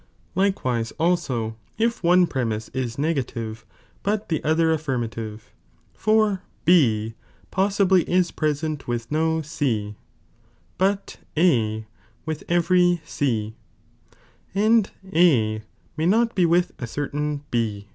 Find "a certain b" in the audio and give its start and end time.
16.79-17.87